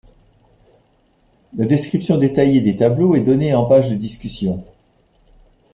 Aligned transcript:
La 1.55 1.65
description 1.65 2.17
détaillée 2.17 2.59
des 2.59 2.75
tableaux 2.75 3.13
est 3.13 3.21
donnée 3.21 3.53
en 3.53 3.65
page 3.65 3.87
de 3.87 3.93
discussion. 3.95 4.65